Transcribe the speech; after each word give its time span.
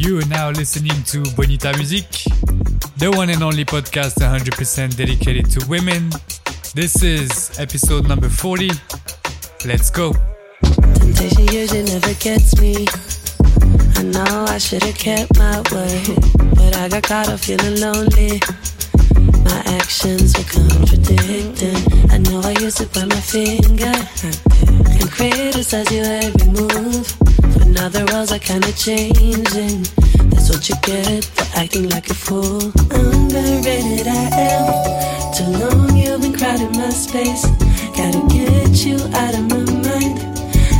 You 0.00 0.18
are 0.18 0.28
now 0.28 0.48
listening 0.48 0.96
to 1.12 1.22
Bonita 1.36 1.76
Music, 1.76 2.08
the 2.96 3.12
one 3.14 3.28
and 3.28 3.42
only 3.42 3.66
podcast 3.66 4.16
100% 4.16 4.96
dedicated 4.96 5.50
to 5.50 5.66
women. 5.68 6.08
This 6.74 7.02
is 7.02 7.60
episode 7.60 8.08
number 8.08 8.30
40. 8.30 8.70
Let's 9.66 9.90
go. 9.90 10.14
Temptation 10.64 11.52
usually 11.52 11.82
never 11.82 12.14
gets 12.14 12.58
me. 12.58 12.86
I 13.96 14.02
know 14.04 14.46
I 14.48 14.56
should 14.56 14.82
have 14.84 14.96
kept 14.96 15.36
my 15.36 15.58
word, 15.70 16.16
but 16.56 16.74
I 16.78 16.88
got 16.88 17.02
caught 17.02 17.28
up 17.28 17.40
feeling 17.40 17.78
lonely. 17.78 18.40
My 19.44 19.62
actions 19.76 20.32
were 20.32 20.48
contradicting. 20.48 21.76
I 22.08 22.16
know 22.16 22.40
I 22.40 22.52
used 22.58 22.78
to 22.78 22.86
point 22.86 23.10
my 23.10 23.20
finger 23.20 23.92
and 24.24 25.10
criticize 25.10 25.92
you 25.92 26.00
every 26.00 26.46
move. 26.48 27.19
Now 27.72 27.88
the 27.88 28.04
roles 28.12 28.30
are 28.32 28.38
kinda 28.38 28.72
changing. 28.72 29.86
That's 30.30 30.50
what 30.50 30.68
you 30.68 30.74
get 30.82 31.24
for 31.24 31.58
acting 31.58 31.88
like 31.88 32.10
a 32.10 32.14
fool. 32.14 32.72
Underrated 32.90 34.06
I 34.06 34.28
am. 34.50 34.66
Too 35.34 35.50
long 35.62 35.96
you've 35.96 36.20
been 36.20 36.32
crowding 36.36 36.72
my 36.72 36.90
space. 36.90 37.46
Gotta 37.96 38.20
get 38.28 38.84
you 38.84 38.96
out 39.14 39.34
of 39.34 39.44
my 39.48 39.64
mind. 39.86 40.18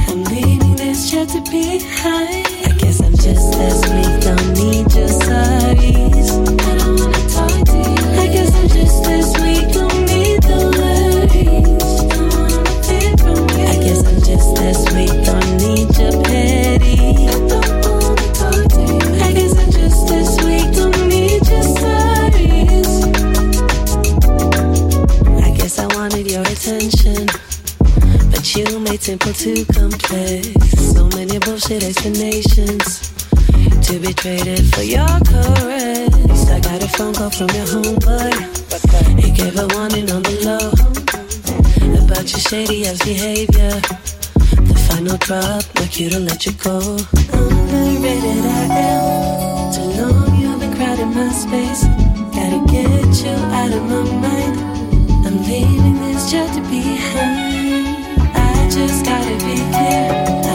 I'm 0.08 0.24
leaving 0.24 0.76
this 0.76 1.10
chapter 1.10 1.40
behind. 1.50 2.46
I 2.68 2.72
guess 2.78 3.00
I'm 3.00 3.16
just 3.16 3.54
as 3.66 3.80
weak, 3.92 4.14
don't 4.26 4.48
need 4.60 4.86
your 4.92 5.08
sorries. 5.08 6.30
I 6.68 6.72
don't 6.78 7.00
wanna 7.00 7.22
talk 7.36 7.56
to 7.70 7.76
you. 7.76 8.02
I 8.24 8.26
guess 8.34 8.50
I'm 8.54 8.68
just 8.68 9.06
as 9.16 9.28
weak, 9.42 9.72
don't 9.72 10.00
need 10.10 10.42
the 10.42 10.60
worries. 10.76 11.94
Don't 12.12 12.30
wanna. 12.34 12.60
I 13.72 13.76
guess 13.84 14.00
I'm 14.10 14.20
just 14.30 14.58
as 14.68 14.80
weak, 14.94 15.14
don't 15.24 15.50
need 15.62 15.88
your 15.98 16.19
Made 28.90 29.02
simple 29.02 29.32
too 29.32 29.64
complex. 29.66 30.48
So 30.94 31.06
many 31.14 31.38
bullshit 31.38 31.84
explanations 31.84 33.12
to 33.86 34.00
be 34.00 34.12
traded 34.12 34.66
for 34.74 34.82
your 34.82 35.06
caress. 35.30 36.50
I 36.50 36.58
got 36.58 36.82
a 36.82 36.88
phone 36.88 37.14
call 37.14 37.30
from 37.30 37.50
your 37.50 37.66
homeboy. 37.66 38.34
He 39.22 39.30
gave 39.30 39.56
a 39.56 39.68
warning 39.76 40.10
on 40.10 40.24
the 40.24 40.36
low 40.42 40.72
about 42.02 42.32
your 42.32 42.40
shady 42.40 42.88
ass 42.88 42.98
behavior. 43.04 43.78
The 44.58 44.74
final 44.90 45.16
drop, 45.18 45.62
like 45.78 46.00
you 46.00 46.10
to 46.10 46.18
let 46.18 46.44
you 46.44 46.52
go. 46.54 46.80
Underrated 47.32 48.44
I 48.44 48.66
am. 48.88 49.72
Too 49.72 50.02
long 50.02 50.34
you've 50.40 50.58
been 50.58 50.74
crowding 50.74 51.14
my 51.14 51.30
space. 51.30 51.84
Gotta 52.34 52.58
get 52.66 53.22
you 53.22 53.36
out 53.54 53.70
of 53.70 53.84
my 53.84 54.02
mind. 54.18 54.58
I'm 55.24 55.36
leaving 55.44 56.00
this 56.00 56.28
chapter 56.28 56.60
behind. 56.62 57.39
Just 58.80 59.04
gotta 59.04 59.34
be 59.44 59.56
clear. 59.56 60.49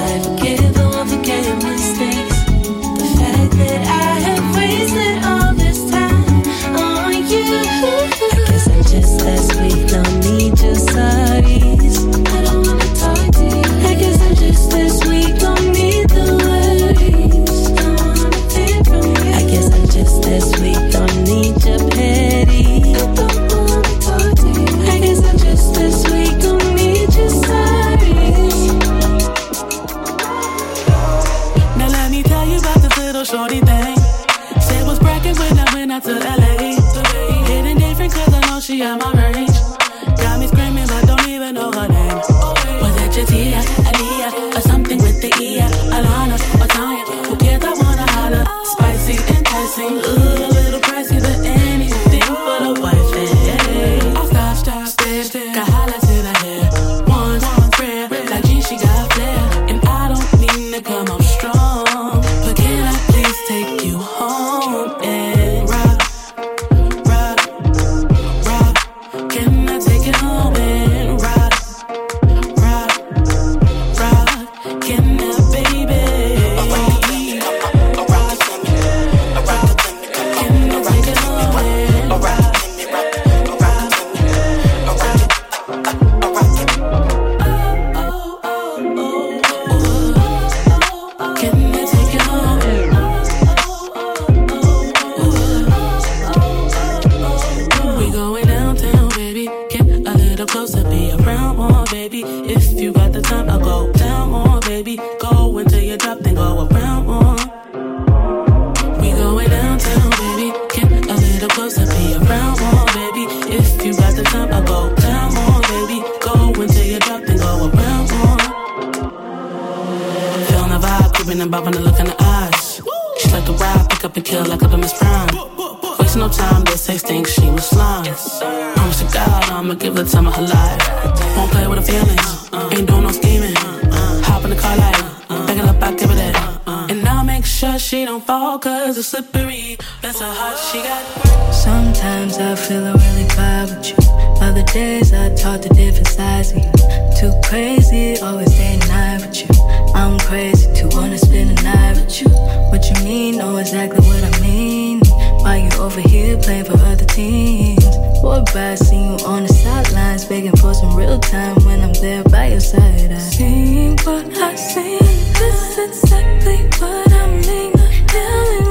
Exactly 153.76 154.08
what 154.08 154.24
I 154.24 154.42
mean. 154.42 155.02
Why 155.44 155.58
you 155.58 155.82
over 155.82 156.00
here 156.00 156.38
playing 156.38 156.66
for 156.66 156.78
other 156.78 157.06
teams? 157.06 157.84
Boy, 158.22 158.44
I 158.56 158.76
see 158.76 158.96
you 158.96 159.18
on 159.26 159.44
the 159.44 159.50
sidelines, 159.50 160.26
begging 160.26 160.56
for 160.56 160.74
some 160.74 160.96
real 160.96 161.20
time 161.20 161.56
when 161.66 161.82
I'm 161.82 161.94
there 161.94 162.24
by 162.24 162.48
your 162.48 162.62
side. 162.62 163.12
I 163.12 163.18
see 163.18 163.90
what 164.06 164.26
I 164.38 164.56
see. 164.56 164.98
This 165.00 165.78
is 165.78 166.04
exactly 166.04 166.60
what 166.80 167.12
I 167.12 167.28
mean. 167.48 167.74
Dealing 168.08 168.65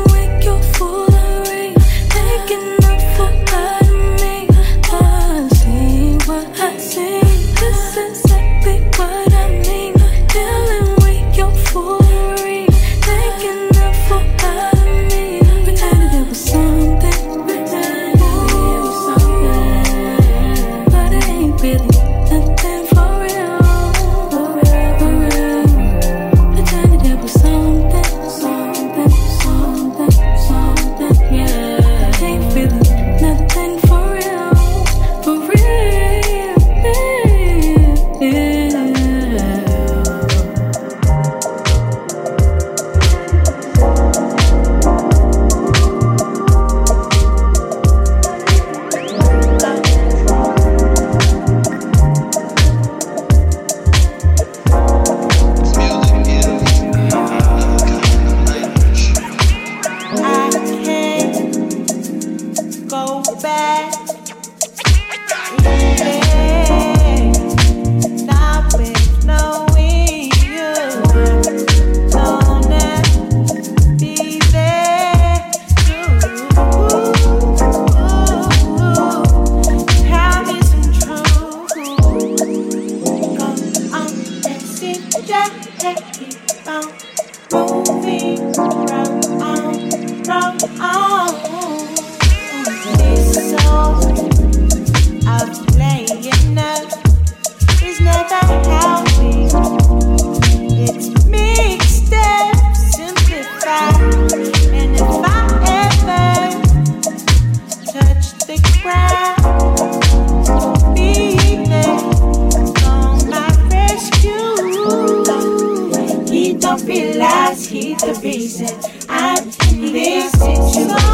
reason 118.21 118.69
I'm 119.09 119.45
in 119.45 119.93
this 119.93 120.33
situation. 120.33 121.14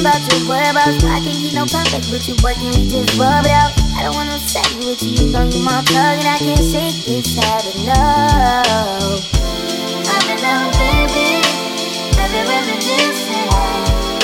about 0.00 0.20
your 0.32 0.48
whereabouts. 0.48 1.04
I 1.04 1.20
can't 1.20 1.36
keep 1.36 1.52
no 1.52 1.66
contact 1.66 2.08
with 2.10 2.26
you, 2.26 2.34
boy. 2.36 2.54
Can 2.54 2.72
we 2.72 2.88
just 2.88 3.18
rub 3.20 3.44
it 3.44 3.52
out? 3.52 3.72
I 3.94 4.02
don't 4.04 4.14
wanna 4.14 4.38
sex 4.38 4.74
with 4.76 5.02
you. 5.02 5.12
You 5.12 5.26
know 5.32 5.44
you 5.44 5.60
my 5.62 5.84
plug, 5.84 6.18
and 6.18 6.28
I 6.28 6.38
can't 6.38 6.64
shake 6.64 7.04
this 7.04 7.36
habit. 7.36 7.76
No, 7.84 7.92
I'm 10.08 10.26
in 10.32 10.38
love, 10.40 10.72
baby. 10.80 11.44
Nothing 12.16 12.46
really 12.48 12.78
different. 12.80 13.52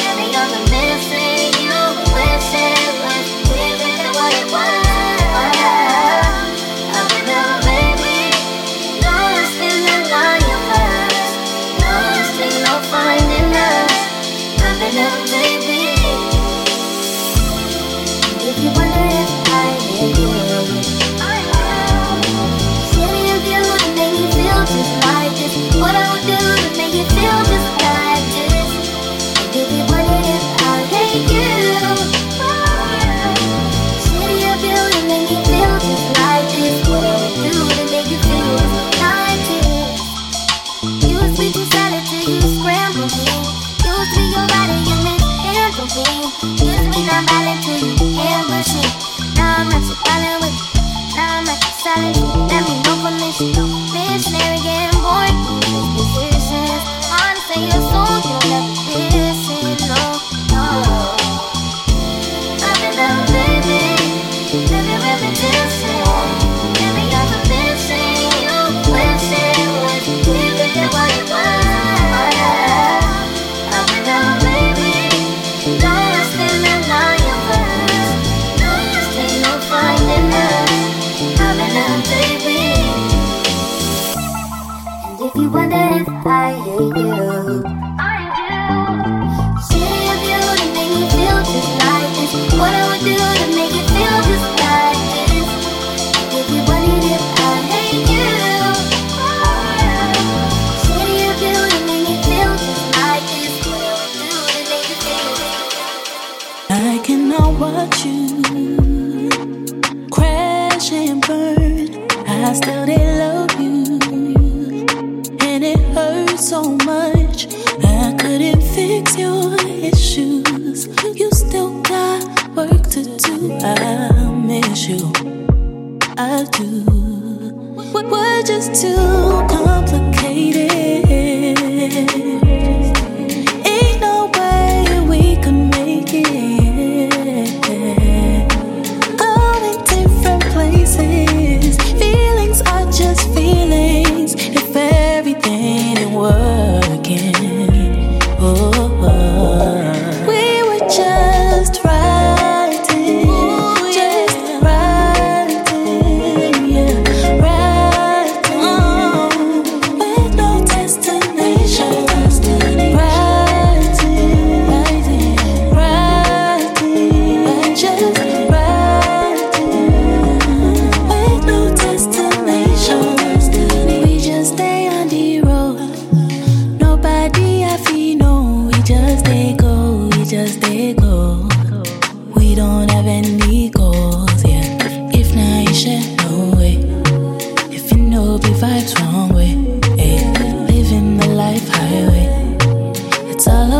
Really 0.00 0.28
on 0.40 0.48
the 0.54 0.62
missing, 0.72 1.52
you 1.60 1.68
know 1.68 2.06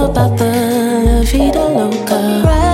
about 0.07 0.39
the 0.39 1.23
vida 1.25 1.65
loca. 1.69 2.66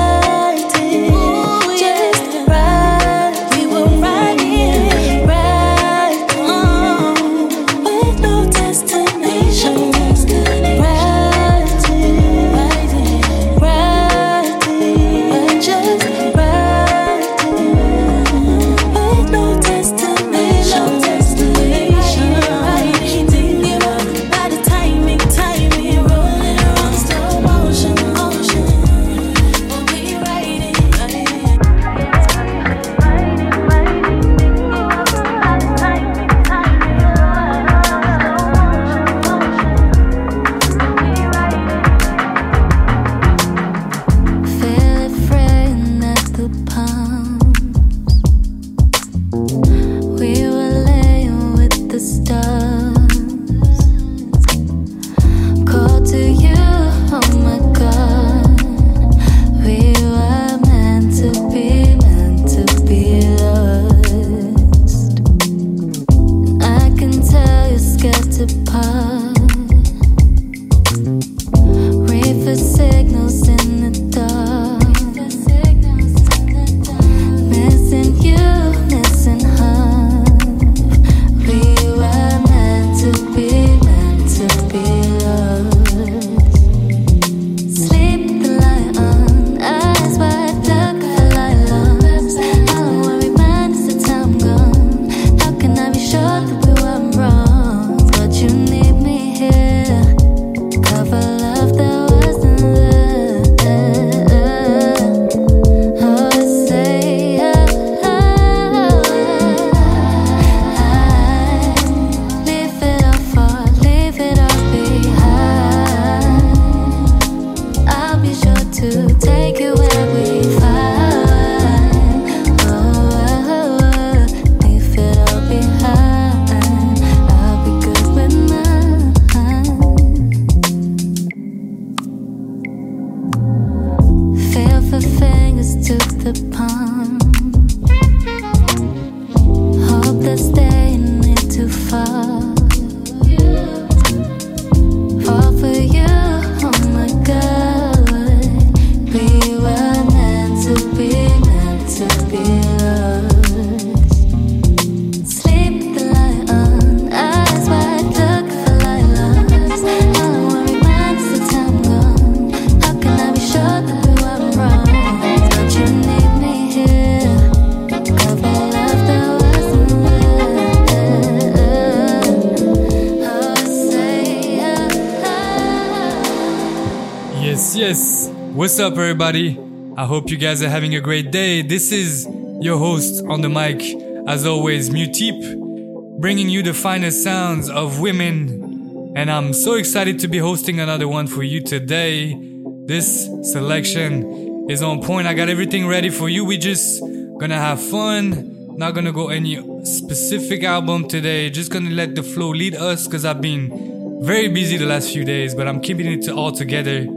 What's 178.62 178.78
up, 178.78 178.92
everybody? 178.92 179.58
I 179.96 180.06
hope 180.06 180.30
you 180.30 180.36
guys 180.36 180.62
are 180.62 180.68
having 180.68 180.94
a 180.94 181.00
great 181.00 181.32
day. 181.32 181.62
This 181.62 181.90
is 181.90 182.28
your 182.60 182.78
host 182.78 183.20
on 183.26 183.40
the 183.40 183.48
mic, 183.48 183.82
as 184.28 184.46
always, 184.46 184.88
Muteep, 184.88 186.20
bringing 186.20 186.48
you 186.48 186.62
the 186.62 186.72
finest 186.72 187.24
sounds 187.24 187.68
of 187.68 187.98
women. 187.98 189.14
And 189.16 189.32
I'm 189.32 189.52
so 189.52 189.74
excited 189.74 190.20
to 190.20 190.28
be 190.28 190.38
hosting 190.38 190.78
another 190.78 191.08
one 191.08 191.26
for 191.26 191.42
you 191.42 191.60
today. 191.60 192.40
This 192.86 193.28
selection 193.50 194.70
is 194.70 194.80
on 194.80 195.02
point. 195.02 195.26
I 195.26 195.34
got 195.34 195.48
everything 195.48 195.88
ready 195.88 196.10
for 196.10 196.28
you. 196.28 196.44
We 196.44 196.56
just 196.56 197.00
gonna 197.40 197.58
have 197.58 197.82
fun. 197.82 198.76
Not 198.76 198.94
gonna 198.94 199.10
go 199.10 199.30
any 199.30 199.56
specific 199.84 200.62
album 200.62 201.08
today. 201.08 201.50
Just 201.50 201.72
gonna 201.72 201.90
let 201.90 202.14
the 202.14 202.22
flow 202.22 202.50
lead 202.50 202.76
us 202.76 203.08
because 203.08 203.24
I've 203.24 203.40
been 203.40 204.22
very 204.22 204.46
busy 204.46 204.76
the 204.76 204.86
last 204.86 205.12
few 205.12 205.24
days, 205.24 205.52
but 205.52 205.66
I'm 205.66 205.80
keeping 205.80 206.06
it 206.06 206.28
all 206.28 206.52
together. 206.52 207.08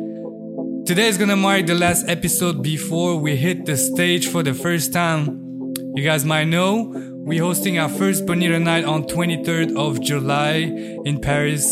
Today 0.86 1.08
is 1.08 1.18
gonna 1.18 1.36
mark 1.36 1.66
the 1.66 1.74
last 1.74 2.08
episode 2.08 2.62
before 2.62 3.16
we 3.18 3.36
hit 3.36 3.66
the 3.66 3.76
stage 3.76 4.28
for 4.28 4.44
the 4.44 4.54
first 4.54 4.94
time. 4.94 5.74
You 5.96 6.04
guys 6.04 6.24
might 6.24 6.44
know 6.44 6.92
we're 7.26 7.42
hosting 7.42 7.80
our 7.80 7.90
first 7.90 8.28
Bonita 8.28 8.60
night 8.60 8.86
on 8.86 9.06
23rd 9.06 9.76
of 9.76 10.00
July 10.00 10.72
in 11.04 11.20
Paris. 11.20 11.66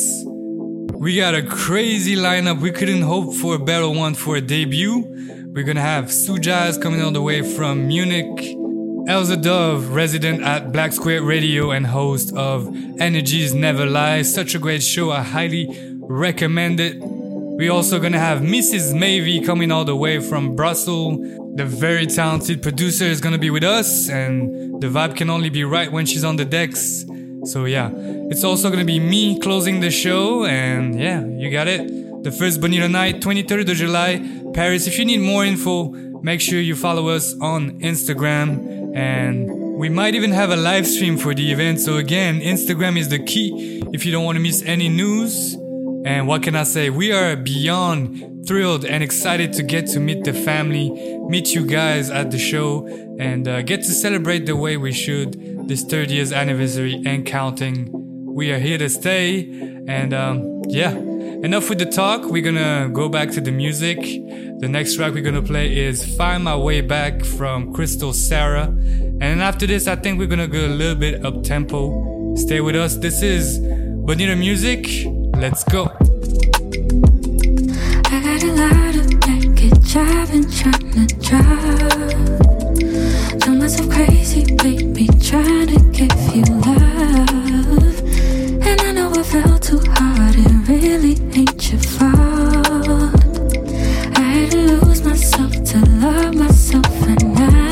We 0.95 1.15
got 1.15 1.35
a 1.35 1.43
crazy 1.43 2.15
lineup. 2.15 2.59
We 2.59 2.71
couldn't 2.71 3.03
hope 3.03 3.35
for 3.35 3.53
a 3.53 3.59
better 3.59 3.87
one 3.87 4.15
for 4.15 4.37
a 4.37 4.41
debut. 4.41 5.05
We're 5.53 5.63
gonna 5.63 5.81
have 5.81 6.05
Sujaz 6.05 6.81
coming 6.81 7.03
all 7.03 7.11
the 7.11 7.21
way 7.21 7.43
from 7.43 7.87
Munich, 7.87 8.25
Elza 9.07 9.39
Dove, 9.39 9.93
resident 9.93 10.41
at 10.41 10.71
Black 10.71 10.91
Square 10.91 11.21
Radio 11.21 11.69
and 11.69 11.85
host 11.85 12.35
of 12.35 12.67
Energies 12.99 13.53
Never 13.53 13.85
Lie. 13.85 14.23
Such 14.23 14.55
a 14.55 14.59
great 14.59 14.81
show. 14.81 15.11
I 15.11 15.21
highly 15.21 15.67
recommend 15.99 16.79
it. 16.79 17.12
We're 17.55 17.71
also 17.71 17.99
gonna 17.99 18.19
have 18.19 18.39
Mrs. 18.39 18.97
Mavy 18.97 19.39
coming 19.39 19.71
all 19.71 19.85
the 19.85 19.95
way 19.95 20.19
from 20.19 20.55
Brussels. 20.55 21.19
The 21.55 21.65
very 21.65 22.07
talented 22.07 22.63
producer 22.63 23.05
is 23.05 23.21
gonna 23.21 23.37
be 23.37 23.51
with 23.51 23.63
us, 23.63 24.09
and 24.09 24.81
the 24.81 24.87
vibe 24.87 25.15
can 25.15 25.29
only 25.29 25.49
be 25.49 25.63
right 25.63 25.91
when 25.91 26.07
she's 26.07 26.23
on 26.23 26.35
the 26.35 26.45
decks. 26.45 27.05
So 27.45 27.65
yeah, 27.65 27.91
it's 28.31 28.43
also 28.43 28.71
gonna 28.71 28.85
be 28.85 28.99
me 28.99 29.39
closing 29.39 29.81
the 29.81 29.91
show, 29.91 30.45
and 30.45 30.99
yeah, 30.99 31.23
you 31.23 31.51
got 31.51 31.67
it. 31.67 32.23
The 32.23 32.31
first 32.31 32.59
Bonita 32.59 32.89
night, 32.89 33.21
23rd 33.21 33.69
of 33.69 33.77
July, 33.77 34.21
Paris. 34.55 34.87
If 34.87 34.97
you 34.97 35.05
need 35.05 35.19
more 35.19 35.45
info, 35.45 35.89
make 36.23 36.41
sure 36.41 36.59
you 36.59 36.75
follow 36.75 37.09
us 37.09 37.35
on 37.39 37.79
Instagram, 37.81 38.95
and 38.95 39.77
we 39.77 39.89
might 39.89 40.15
even 40.15 40.31
have 40.31 40.49
a 40.49 40.55
live 40.55 40.87
stream 40.87 41.17
for 41.17 41.35
the 41.35 41.51
event. 41.51 41.81
So 41.81 41.97
again, 41.97 42.41
Instagram 42.41 42.97
is 42.97 43.09
the 43.09 43.19
key 43.19 43.83
if 43.93 44.05
you 44.05 44.11
don't 44.11 44.23
want 44.23 44.37
to 44.37 44.41
miss 44.41 44.63
any 44.63 44.89
news. 44.89 45.55
And 46.05 46.27
what 46.27 46.43
can 46.43 46.55
I 46.55 46.63
say? 46.63 46.89
We 46.89 47.11
are 47.13 47.35
beyond 47.35 48.45
thrilled 48.45 48.83
and 48.83 49.01
excited 49.01 49.53
to 49.53 49.63
get 49.63 49.87
to 49.87 49.99
meet 49.99 50.25
the 50.25 50.33
family, 50.33 50.89
meet 51.29 51.53
you 51.55 51.65
guys 51.65 52.09
at 52.09 52.29
the 52.29 52.37
show, 52.37 52.85
and 53.19 53.47
uh, 53.47 53.61
get 53.61 53.83
to 53.83 53.91
celebrate 53.91 54.45
the 54.45 54.55
way 54.55 54.75
we 54.75 54.91
should 54.91 55.67
this 55.67 55.85
30th 55.85 56.35
anniversary 56.35 57.01
and 57.05 57.25
counting. 57.25 57.89
We 58.25 58.51
are 58.51 58.59
here 58.59 58.77
to 58.79 58.89
stay, 58.89 59.43
and 59.87 60.13
um, 60.13 60.63
yeah, 60.67 60.91
enough 60.91 61.69
with 61.69 61.79
the 61.79 61.85
talk. 61.85 62.25
We're 62.25 62.43
gonna 62.43 62.89
go 62.91 63.07
back 63.07 63.31
to 63.31 63.41
the 63.41 63.51
music. 63.51 63.99
The 63.99 64.67
next 64.67 64.95
track 64.95 65.13
we're 65.13 65.23
gonna 65.23 65.41
play 65.41 65.77
is 65.77 66.15
Find 66.17 66.43
My 66.43 66.55
Way 66.55 66.81
Back 66.81 67.23
from 67.23 67.73
Crystal 67.73 68.11
Sarah. 68.11 68.65
And 69.21 69.41
after 69.41 69.65
this, 69.65 69.87
I 69.87 69.95
think 69.95 70.19
we're 70.19 70.27
gonna 70.27 70.47
go 70.47 70.65
a 70.65 70.67
little 70.67 70.95
bit 70.95 71.25
up 71.25 71.43
tempo. 71.43 72.35
Stay 72.35 72.59
with 72.59 72.75
us. 72.75 72.97
This 72.97 73.21
is 73.21 73.59
Bonita 73.59 74.35
Music. 74.35 75.12
Let's 75.43 75.65
go. 75.65 75.91
I 78.05 78.21
got 78.23 78.43
a 78.43 78.51
lot 78.55 78.95
of 78.95 79.07
trying 79.83 80.47
to 80.93 81.05
drive. 81.19 82.39
Drove 83.39 83.57
myself 83.57 83.89
crazy, 83.89 84.45
baby, 84.55 85.09
trying 85.19 85.67
to 85.67 85.79
give 85.91 86.15
you 86.33 86.43
love. 86.63 87.99
And 88.65 88.81
I 88.83 88.91
know 88.93 89.11
I 89.11 89.23
fell 89.23 89.59
too 89.59 89.81
hard, 89.95 90.35
it 90.37 90.69
really 90.69 91.15
ain't 91.37 91.71
your 91.73 91.81
fault. 91.81 93.19
I 94.17 94.21
had 94.21 94.51
to 94.51 94.57
lose 94.57 95.03
myself 95.03 95.51
to 95.51 95.79
love 95.99 96.35
myself, 96.35 97.07
and 97.09 97.33
now 97.33 97.62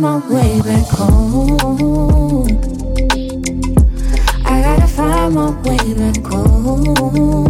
my 0.00 0.16
way 0.28 0.60
back 0.62 0.86
home. 0.86 2.46
I 4.46 4.62
gotta 4.62 4.86
find 4.86 5.34
my 5.34 5.50
way 5.60 5.94
back 5.94 6.24
home. 6.24 7.49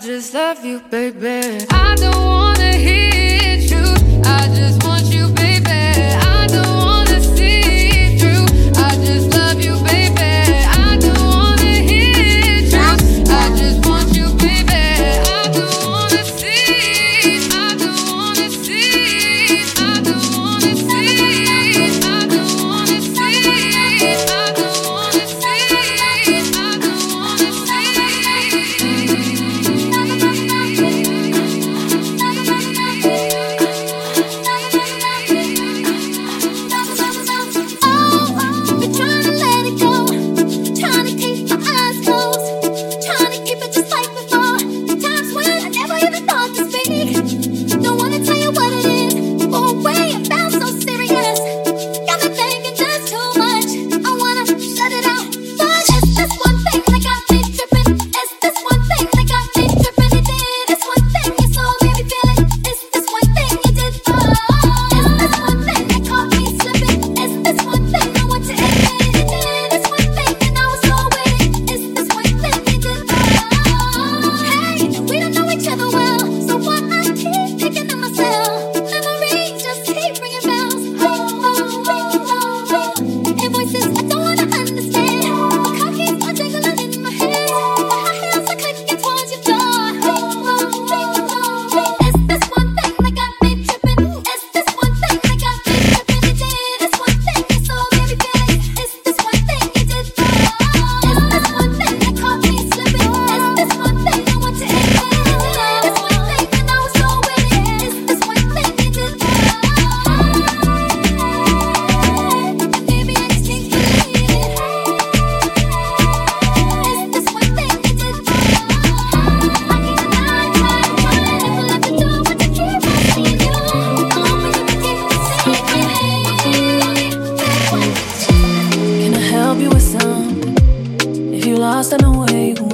just 0.00 0.34
love 0.34 0.64
you, 0.64 0.80
baby. 0.90 1.66
I 1.70 1.94
don't 1.96 2.14
want 2.16 2.45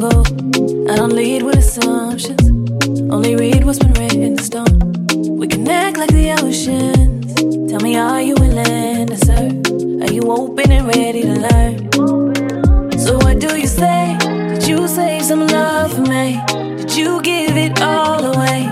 I 0.05 0.97
don't 0.97 1.13
lead 1.13 1.45
with 1.45 1.59
assumptions, 1.59 2.43
only 3.09 3.37
read 3.37 3.63
what's 3.65 3.79
been 3.79 3.93
written 3.93 4.25
in 4.25 4.37
stone. 4.37 5.07
We 5.39 5.47
connect 5.47 5.97
like 5.97 6.11
the 6.11 6.33
oceans. 6.43 7.33
Tell 7.71 7.81
me, 7.81 7.97
are 7.97 8.21
you 8.21 8.35
willing 8.35 9.07
to 9.07 9.17
serve? 9.17 9.63
Are 10.03 10.13
you 10.13 10.23
open 10.23 10.73
and 10.73 10.89
ready 10.89 11.23
to 11.23 11.35
learn? 11.47 12.99
So, 12.99 13.17
what 13.19 13.39
do 13.39 13.57
you 13.57 13.69
say? 13.69 14.17
Did 14.19 14.67
you 14.67 14.89
save 14.89 15.23
some 15.23 15.47
love 15.47 15.95
for 15.95 16.01
me? 16.01 16.43
Did 16.79 16.97
you 16.97 17.23
give 17.23 17.57
it 17.57 17.81
all 17.81 18.25
away? 18.25 18.69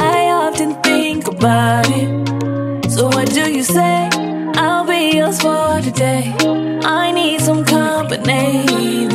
I 0.00 0.30
often 0.32 0.74
think 0.82 1.28
about 1.28 1.86
it. 1.90 2.90
So, 2.90 3.06
what 3.06 3.30
do 3.32 3.52
you 3.52 3.62
say? 3.62 4.08
I'll 4.56 4.84
be 4.84 5.18
yours 5.18 5.40
for 5.40 5.80
today. 5.80 6.34
I 6.82 7.12
need 7.12 7.40
some 7.40 7.64
company 7.64 9.06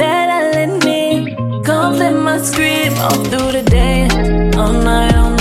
scream 2.48 2.94
all 3.00 3.24
through 3.26 3.52
the 3.52 3.64
day, 3.64 4.08
all 4.58 4.72
night, 4.72 5.16
all 5.16 5.30
night. 5.32 5.37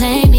same 0.00 0.29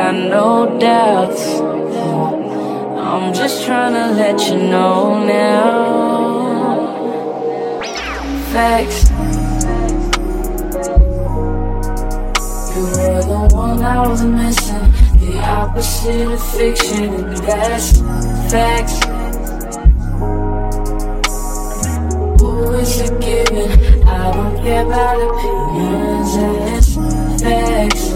got 0.00 0.14
no 0.14 0.78
doubts. 0.78 1.44
I'm 3.06 3.34
just 3.34 3.66
trying 3.66 3.92
to 3.92 4.06
let 4.16 4.40
you 4.48 4.56
know 4.56 5.22
now. 5.26 5.76
Facts. 8.50 9.10
You 12.72 12.82
were 12.82 13.22
the 13.32 13.42
one 13.54 13.82
I 13.82 14.08
was 14.08 14.22
missing. 14.24 14.86
The 15.20 15.38
opposite 15.38 16.32
of 16.32 16.42
fiction, 16.54 17.34
that's 17.44 17.98
facts. 18.50 18.96
Who 22.40 22.72
is 22.82 23.00
it 23.04 23.20
giving? 23.20 23.70
I 24.08 24.32
don't 24.32 24.56
care 24.62 24.86
about 24.86 25.16
opinions, 25.28 26.32
and 26.46 27.40
facts. 27.42 28.09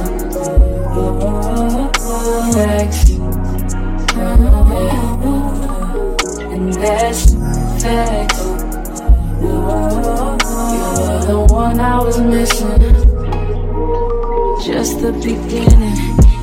The 11.26 11.46
one 11.50 11.80
I 11.80 12.00
was 12.00 12.20
missing. 12.20 12.78
Just 14.64 15.00
the 15.00 15.12
beginning. 15.14 15.96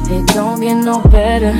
It 0.09 0.27
don't 0.33 0.59
get 0.59 0.75
no 0.83 1.01
better. 1.03 1.53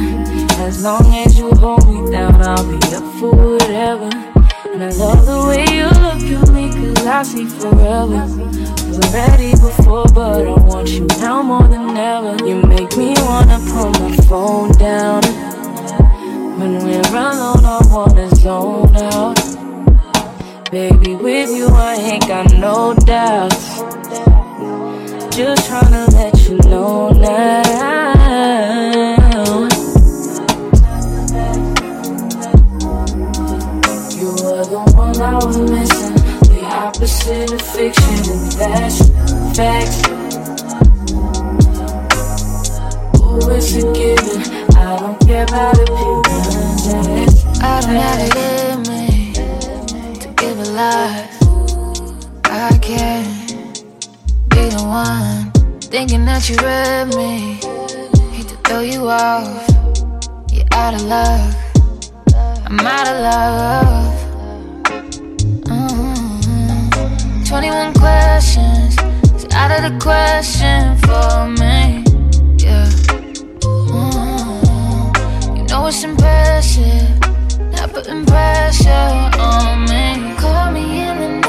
As 0.62 0.84
long 0.84 1.06
as 1.14 1.40
you 1.40 1.50
hold 1.52 1.88
me 1.88 2.12
down, 2.12 2.42
I'll 2.42 2.68
be 2.68 2.76
up 2.94 3.04
for 3.20 3.32
whatever. 3.32 4.21
And 4.82 4.92
I 4.92 4.98
love 4.98 5.26
the 5.28 5.46
way 5.48 5.66
you 5.78 5.86
look 5.86 6.42
at 6.42 6.54
me, 6.56 6.72
cause 6.72 7.06
I 7.06 7.22
see 7.22 7.46
forever. 7.46 8.26
We're 8.90 9.14
ready 9.14 9.52
before, 9.52 10.06
but 10.06 10.48
I 10.48 10.60
want 10.60 10.90
you 10.90 11.06
now 11.20 11.44
more 11.44 11.68
than 11.68 11.96
ever. 11.96 12.44
You 12.48 12.64
make 12.64 12.98
me 12.98 13.14
wanna 13.20 13.60
put 13.60 14.00
my 14.00 14.16
phone 14.26 14.72
down. 14.80 15.22
When 16.58 16.84
we're 16.84 17.00
alone, 17.00 17.64
I 17.64 17.80
wanna 17.92 18.36
zone 18.38 18.96
out. 18.96 20.72
Baby, 20.72 21.14
with 21.14 21.56
you, 21.56 21.68
I 21.68 21.94
ain't 21.98 22.28
got 22.28 22.52
no 22.54 22.96
doubts. 22.96 23.82
Just 25.38 25.70
tryna 25.70 26.12
let 26.12 26.50
you 26.50 26.58
know 26.68 27.10
now. 27.10 28.01
I 35.22 35.36
was 35.36 35.58
missing. 35.58 36.16
The 36.50 36.62
opposite 36.66 37.54
of 37.54 37.62
fiction, 37.62 38.18
and 38.34 38.52
that's 38.54 39.10
facts. 39.56 40.02
Who 43.20 43.52
is 43.52 43.78
it 43.78 43.94
giving? 43.94 44.42
I 44.76 44.98
don't 44.98 45.20
care 45.28 45.44
about 45.44 45.78
opinions. 45.80 46.88
and 46.88 47.08
it's 47.20 47.46
I 47.62 47.82
don't 47.82 47.96
have 47.96 48.20
it 48.28 48.36
in 48.66 48.80
me 48.90 49.34
to 50.22 50.28
give 50.42 50.58
a 50.60 50.70
life. 50.74 51.38
I 52.46 52.78
can't 52.82 53.78
be 54.50 54.70
the 54.70 54.84
one 54.84 55.52
thinking 55.82 56.26
that 56.26 56.50
you 56.50 56.56
read 56.58 57.10
me. 57.16 57.60
Hate 58.34 58.48
to 58.50 58.56
throw 58.66 58.80
you 58.80 59.08
off. 59.08 59.68
You're 60.52 60.66
out 60.72 60.96
of 60.96 61.04
luck. 61.04 61.56
I'm 62.66 62.80
out 62.80 63.08
of 63.08 63.18
love. 63.22 64.11
21 67.52 67.94
questions. 67.96 68.96
It's 69.36 69.54
out 69.54 69.72
of 69.72 69.82
the 69.84 70.00
question 70.00 70.96
for 71.04 71.50
me. 71.60 72.02
Yeah. 72.58 72.88
Mhm. 73.60 75.58
You 75.58 75.64
know 75.68 75.88
it's 75.88 76.02
impressive. 76.02 77.10
Not 77.74 77.92
putting 77.92 78.26
pressure 78.26 79.30
on 79.38 79.84
me. 79.84 80.34
Call 80.40 80.72
me 80.72 81.02
in 81.02 81.18
the 81.20 81.41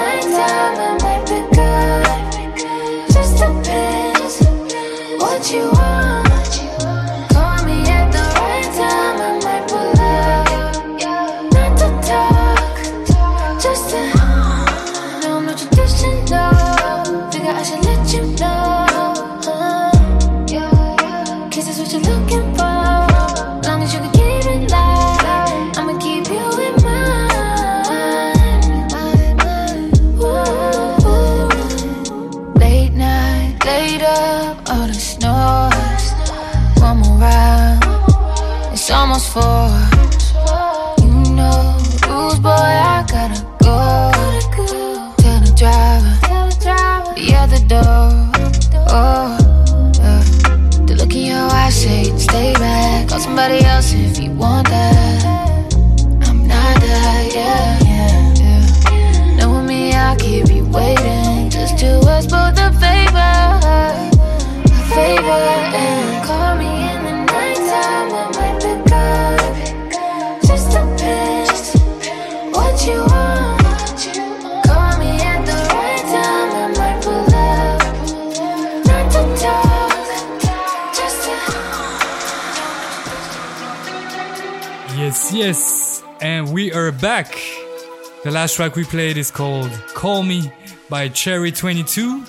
last 88.42 88.56
track 88.56 88.74
we 88.74 88.82
played 88.82 89.16
is 89.16 89.30
called 89.30 89.70
Call 89.94 90.24
Me 90.24 90.52
by 90.88 91.08
Cherry22. 91.08 92.28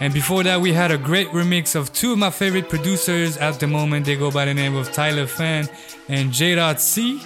And 0.00 0.12
before 0.12 0.42
that, 0.42 0.60
we 0.60 0.72
had 0.72 0.90
a 0.90 0.98
great 0.98 1.28
remix 1.28 1.76
of 1.76 1.92
two 1.92 2.10
of 2.14 2.18
my 2.18 2.30
favorite 2.30 2.68
producers 2.68 3.36
at 3.36 3.60
the 3.60 3.68
moment. 3.68 4.04
They 4.04 4.16
go 4.16 4.32
by 4.32 4.46
the 4.46 4.54
name 4.54 4.74
of 4.74 4.90
Tyler 4.90 5.28
Fan 5.28 5.68
and 6.08 6.32
J.C. 6.32 7.22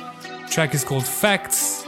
Track 0.51 0.75
is 0.75 0.85
called 0.85 1.07
Facts. 1.07 1.87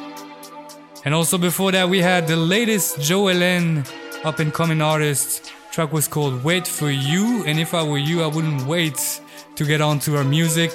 And 1.04 1.12
also 1.12 1.36
before 1.36 1.72
that, 1.72 1.90
we 1.90 1.98
had 2.00 2.26
the 2.26 2.38
latest 2.38 3.02
Joe 3.02 3.28
Ellen 3.28 3.84
up 4.24 4.38
and 4.38 4.50
coming 4.50 4.80
artist. 4.80 5.52
Track 5.72 5.92
was 5.92 6.08
called 6.08 6.42
Wait 6.42 6.66
for 6.66 6.90
You. 6.90 7.44
And 7.44 7.60
if 7.60 7.74
I 7.74 7.82
were 7.82 7.98
you, 7.98 8.22
I 8.22 8.28
wouldn't 8.28 8.62
wait 8.62 9.20
to 9.56 9.64
get 9.66 9.82
onto 9.82 10.16
our 10.16 10.24
music. 10.24 10.72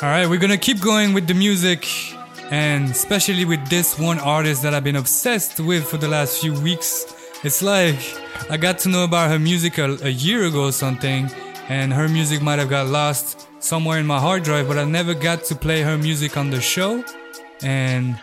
Alright, 0.00 0.28
we're 0.28 0.38
gonna 0.38 0.56
keep 0.56 0.80
going 0.80 1.12
with 1.12 1.26
the 1.26 1.34
music. 1.34 1.88
And 2.50 2.90
especially 2.90 3.44
with 3.44 3.68
this 3.68 3.98
one 3.98 4.18
artist 4.18 4.62
that 4.62 4.72
I've 4.72 4.84
been 4.84 4.96
obsessed 4.96 5.58
with 5.58 5.86
for 5.86 5.96
the 5.96 6.08
last 6.08 6.40
few 6.40 6.58
weeks. 6.60 7.12
It's 7.42 7.62
like 7.62 7.98
I 8.50 8.56
got 8.56 8.78
to 8.80 8.88
know 8.88 9.04
about 9.04 9.30
her 9.30 9.38
music 9.38 9.78
a, 9.78 9.96
a 10.02 10.08
year 10.08 10.44
ago 10.44 10.64
or 10.64 10.72
something, 10.72 11.30
and 11.68 11.92
her 11.92 12.08
music 12.08 12.40
might 12.42 12.58
have 12.58 12.70
got 12.70 12.86
lost 12.86 13.48
somewhere 13.58 13.98
in 13.98 14.06
my 14.06 14.20
hard 14.20 14.44
drive, 14.44 14.68
but 14.68 14.78
I 14.78 14.84
never 14.84 15.14
got 15.14 15.44
to 15.44 15.54
play 15.54 15.82
her 15.82 15.98
music 15.98 16.36
on 16.36 16.50
the 16.50 16.60
show. 16.60 17.04
And 17.62 18.18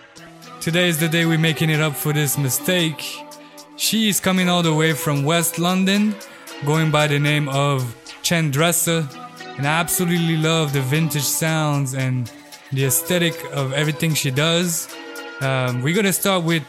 today 0.61 0.87
is 0.87 0.99
the 0.99 1.09
day 1.09 1.25
we're 1.25 1.37
making 1.37 1.69
it 1.69 1.81
up 1.81 1.95
for 1.95 2.13
this 2.13 2.37
mistake. 2.37 3.03
She 3.75 4.07
is 4.07 4.19
coming 4.19 4.47
all 4.47 4.63
the 4.63 4.73
way 4.73 4.93
from 4.93 5.25
West 5.25 5.59
London, 5.59 6.15
going 6.65 6.91
by 6.91 7.07
the 7.07 7.19
name 7.19 7.49
of 7.49 7.95
Chen 8.21 8.51
Dresser. 8.51 9.07
and 9.57 9.67
I 9.67 9.79
absolutely 9.79 10.37
love 10.37 10.71
the 10.71 10.81
vintage 10.81 11.23
sounds 11.23 11.93
and 11.93 12.31
the 12.73 12.85
aesthetic 12.85 13.35
of 13.53 13.73
everything 13.73 14.13
she 14.13 14.31
does. 14.31 14.87
Um, 15.41 15.81
we're 15.81 15.95
gonna 15.95 16.13
start 16.13 16.43
with 16.43 16.63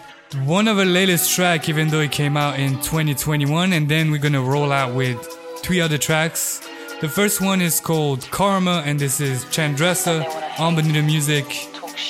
one 0.44 0.68
of 0.68 0.76
her 0.76 0.84
latest 0.84 1.34
track, 1.34 1.68
even 1.68 1.88
though 1.88 2.00
it 2.00 2.12
came 2.12 2.36
out 2.36 2.58
in 2.58 2.72
2021, 2.80 3.72
and 3.72 3.88
then 3.88 4.10
we're 4.10 4.20
gonna 4.20 4.42
roll 4.42 4.72
out 4.72 4.94
with 4.94 5.18
three 5.62 5.80
other 5.80 5.98
tracks. 5.98 6.60
The 7.00 7.08
first 7.08 7.40
one 7.40 7.60
is 7.60 7.80
called 7.80 8.28
Karma, 8.30 8.82
and 8.84 8.98
this 8.98 9.20
is 9.20 9.44
Chandressa 9.46 10.24
on 10.58 10.74
Bonita 10.74 11.02
Music. 11.02 11.44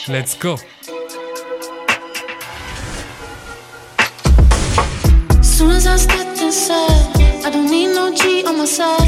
Let's 0.08 0.34
go. 0.34 0.56
Soon 5.42 5.70
as 5.70 5.86
I 5.86 5.96
stepped 5.96 6.40
inside, 6.40 7.44
I 7.44 7.50
don't 7.50 7.70
need 7.70 7.94
no 7.94 8.14
G 8.14 8.44
on 8.44 8.58
my 8.58 8.64
side. 8.64 8.98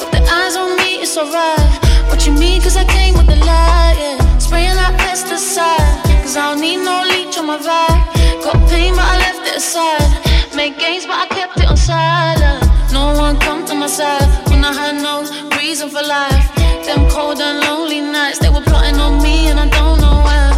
Got 0.00 0.12
the 0.12 0.22
eyes 0.22 0.56
on 0.56 0.76
me, 0.76 1.02
it's 1.02 1.16
alright. 1.16 2.08
What 2.08 2.26
you 2.26 2.32
mean? 2.32 2.60
Cause 2.62 2.76
I 2.76 2.84
came 2.84 3.14
with 3.14 3.26
the 3.26 3.36
light, 3.36 3.96
yeah. 3.98 4.21
Spraying 4.52 4.76
that 4.76 4.92
pesticide. 5.00 6.20
Cause 6.20 6.36
I 6.36 6.52
don't 6.52 6.60
need 6.60 6.84
no 6.84 7.00
leech 7.08 7.38
on 7.40 7.46
my 7.46 7.56
vibe. 7.56 8.04
Got 8.44 8.60
pain, 8.68 8.92
but 8.92 9.08
I 9.08 9.16
left 9.24 9.48
it 9.48 9.56
aside. 9.56 10.12
Made 10.54 10.76
gains, 10.76 11.06
but 11.08 11.16
I 11.16 11.26
kept 11.32 11.56
it 11.56 11.64
on 11.72 11.78
silent. 11.78 12.60
No 12.92 13.16
one 13.16 13.40
come 13.40 13.64
to 13.64 13.74
my 13.74 13.86
side 13.86 14.28
when 14.52 14.62
I 14.62 14.74
had 14.76 15.00
no 15.00 15.24
reason 15.56 15.88
for 15.88 16.04
life. 16.04 16.52
Them 16.84 17.08
cold 17.08 17.40
and 17.40 17.64
lonely 17.64 18.02
nights, 18.02 18.40
they 18.40 18.50
were 18.50 18.60
plotting 18.60 19.00
on 19.00 19.22
me, 19.22 19.48
and 19.48 19.58
I 19.58 19.70
don't 19.72 19.98
know 20.04 20.20
why. 20.20 20.52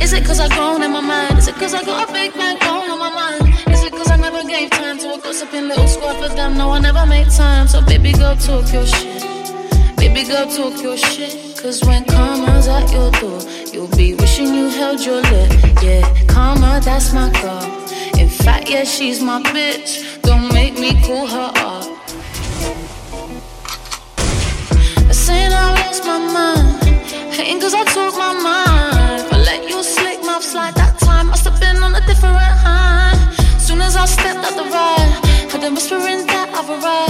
Is 0.00 0.14
it 0.14 0.24
cause 0.24 0.40
I 0.40 0.48
grown 0.56 0.82
in 0.82 0.90
my 0.90 1.04
mind? 1.04 1.36
Is 1.36 1.46
it 1.46 1.56
cause 1.56 1.74
I 1.74 1.84
got 1.84 2.08
a 2.08 2.12
big 2.14 2.34
man 2.40 2.56
grown 2.64 2.88
on 2.88 2.98
my 2.98 3.12
mind? 3.12 3.52
Is 3.68 3.84
it 3.84 3.92
cause 3.92 4.10
I 4.10 4.16
never 4.16 4.42
gave 4.48 4.70
time 4.70 4.96
to 4.96 5.12
a 5.12 5.18
gossiping 5.20 5.68
little 5.68 5.86
squad 5.86 6.16
for 6.16 6.34
them? 6.34 6.56
No, 6.56 6.70
I 6.70 6.78
never 6.80 7.04
made 7.04 7.28
time. 7.28 7.68
So 7.68 7.84
baby 7.84 8.12
girl, 8.12 8.34
talk 8.36 8.72
your 8.72 8.86
shit. 8.86 9.39
Baby 10.12 10.26
girl, 10.26 10.46
talk 10.46 10.82
your 10.82 10.96
shit. 10.96 11.56
Cause 11.56 11.84
when 11.84 12.04
karma's 12.04 12.66
at 12.66 12.90
your 12.90 13.12
door, 13.12 13.40
you'll 13.72 13.96
be 13.96 14.14
wishing 14.14 14.52
you 14.52 14.68
held 14.68 15.00
your 15.04 15.22
lip. 15.22 15.52
Yeah, 15.80 16.02
karma, 16.26 16.80
that's 16.82 17.12
my 17.12 17.30
girl. 17.40 17.62
In 18.18 18.28
fact, 18.28 18.68
yeah, 18.68 18.82
she's 18.82 19.22
my 19.22 19.40
bitch. 19.40 20.20
Don't 20.22 20.52
make 20.52 20.74
me 20.74 21.00
call 21.04 21.28
her 21.28 21.52
up. 21.54 21.86
I 25.08 25.12
Saying 25.12 25.52
I 25.52 25.78
lost 25.78 26.04
my 26.04 26.18
mind. 26.18 26.82
Hating 27.32 27.60
cause 27.60 27.74
I 27.74 27.84
took 27.84 28.14
my 28.16 28.34
mind. 28.34 29.32
I 29.32 29.38
let 29.46 29.68
you 29.68 29.80
slick 29.84 30.24
mouth 30.24 30.42
slide 30.42 30.74
that 30.74 30.98
time. 30.98 31.28
Must 31.28 31.44
have 31.44 31.60
been 31.60 31.76
on 31.84 31.94
a 31.94 32.04
different 32.04 32.36
high. 32.36 33.14
Soon 33.58 33.80
as 33.80 33.94
I 33.94 34.06
stepped 34.06 34.44
out 34.44 34.56
the 34.56 34.64
ride, 34.74 35.50
had 35.52 35.60
them 35.60 35.74
whispering 35.76 36.26
that 36.26 36.48
I've 36.52 36.68
arrived. 36.68 37.09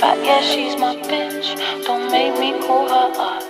Yeah, 0.00 0.40
she's 0.42 0.76
my 0.78 0.94
bitch. 0.96 1.56
Don't 1.84 2.12
make 2.12 2.38
me 2.38 2.52
call 2.66 2.88
her 2.88 3.12
up. 3.20 3.47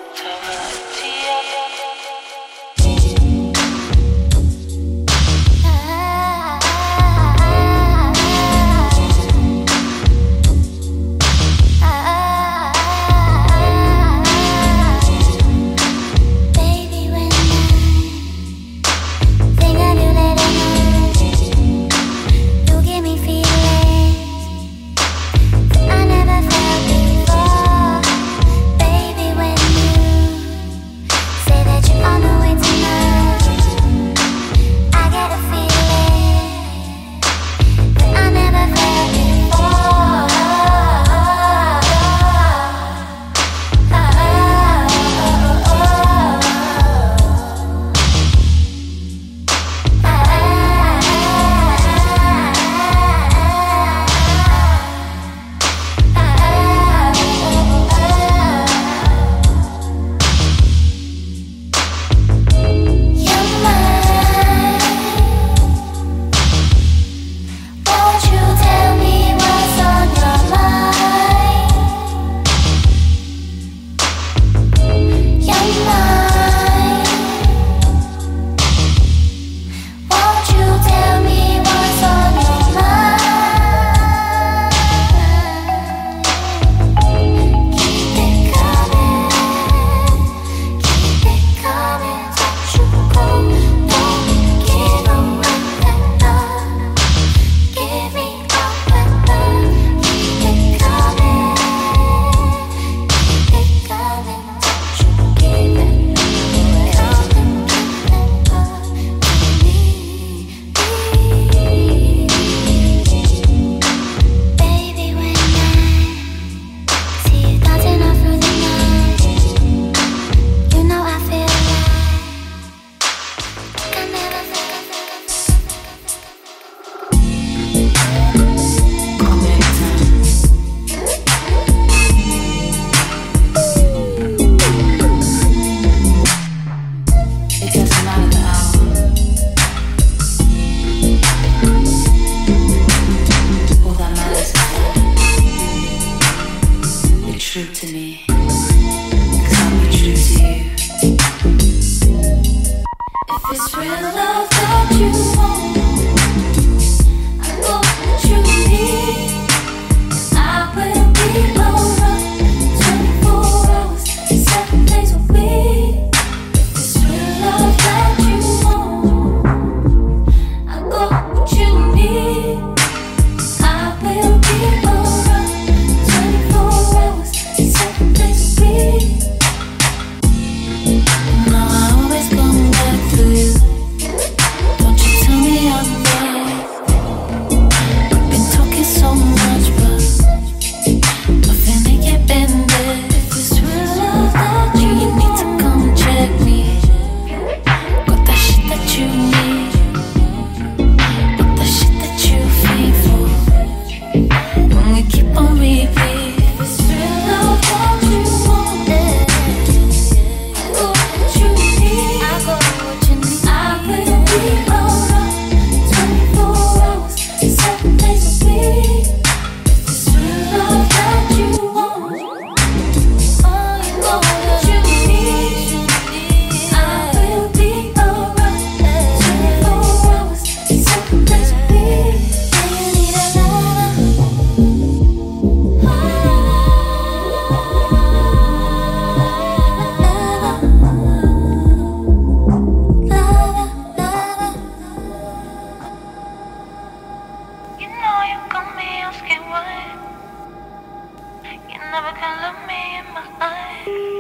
Never 251.93 252.13
can 252.13 252.43
look 252.43 252.59
me 252.69 252.99
in 252.99 253.07
my 253.15 253.25
eyes. 253.41 254.18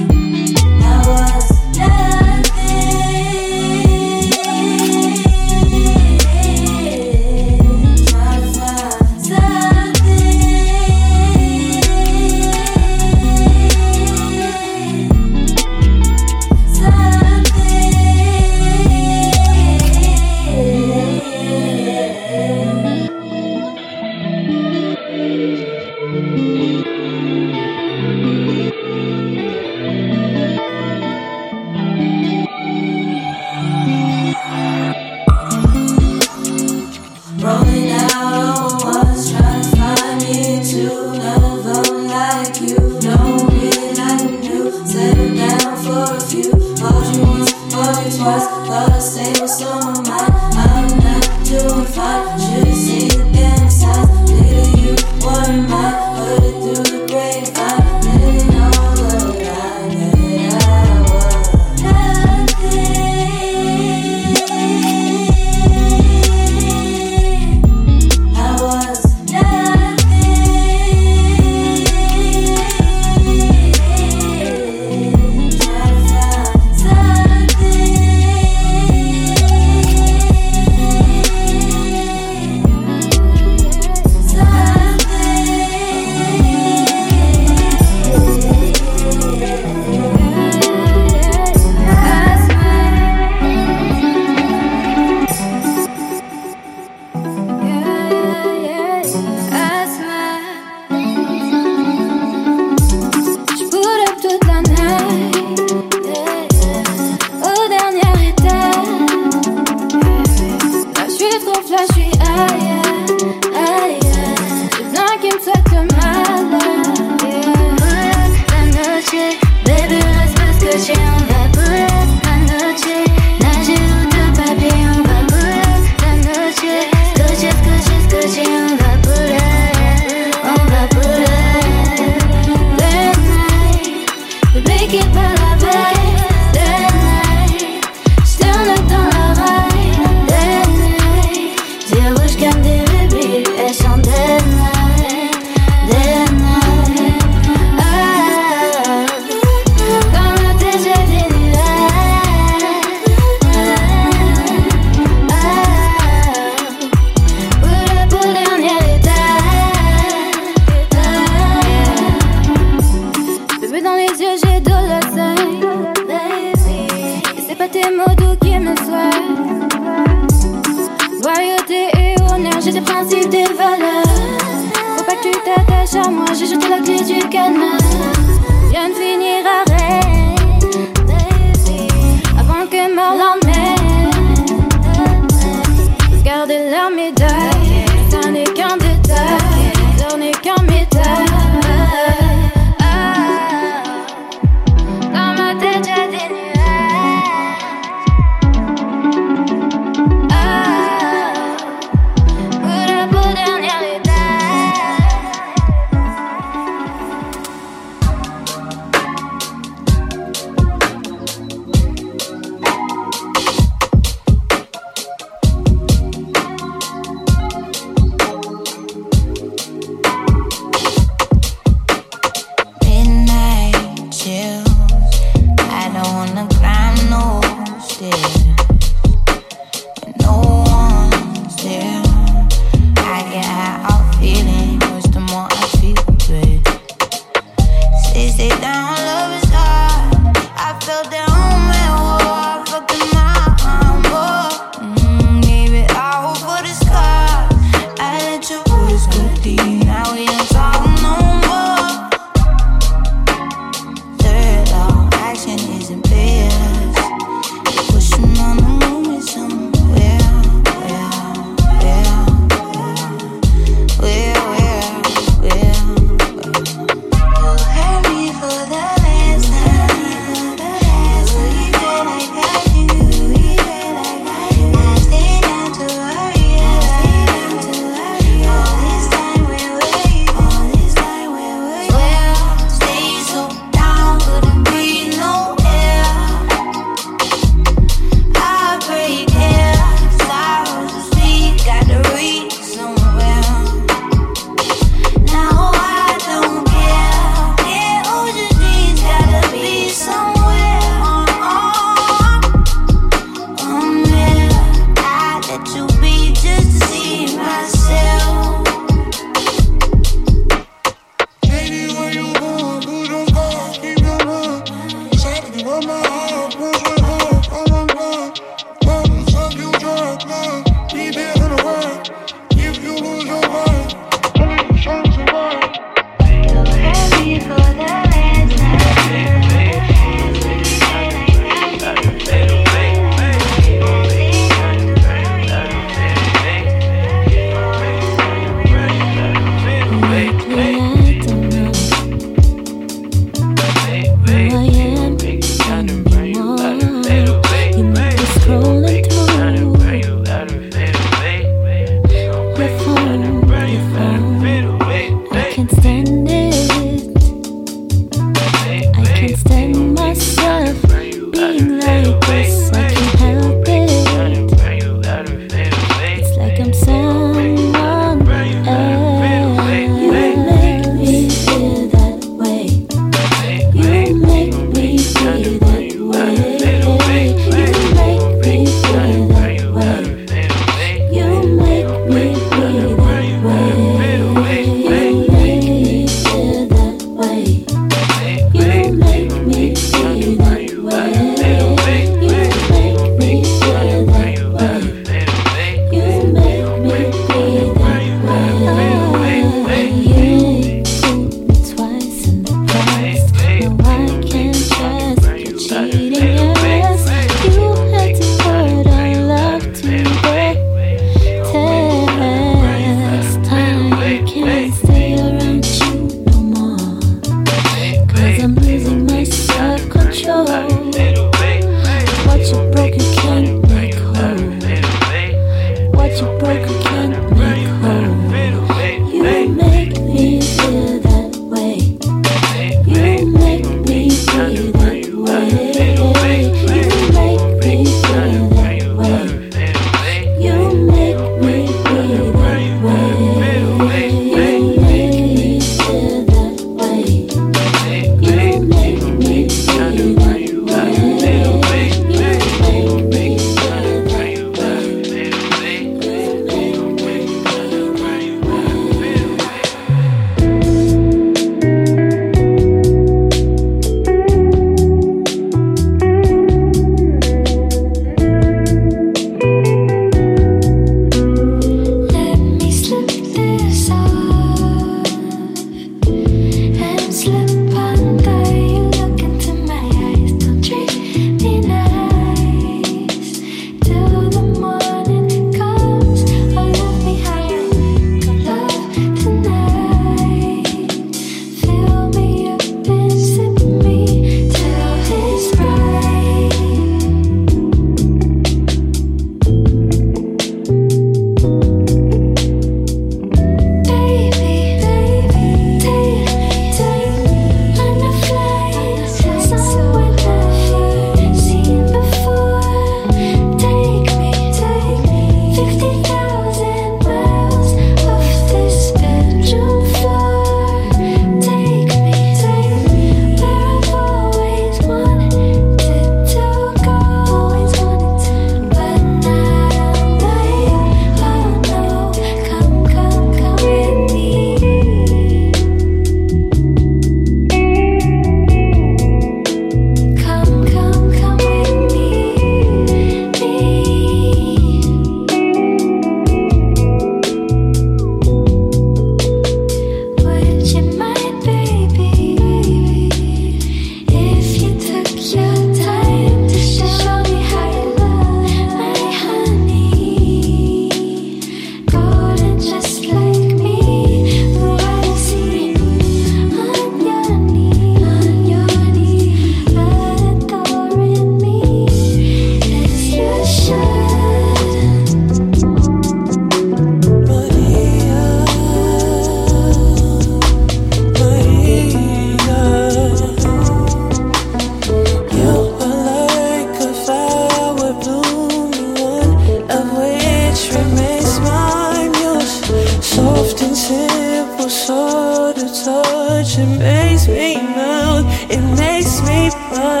It 596.61 596.79
makes 596.79 597.27
me 597.27 597.55
melt, 597.55 598.25
it 598.49 598.61
makes 598.77 599.21
me 599.21 599.49
blush. 599.69 600.00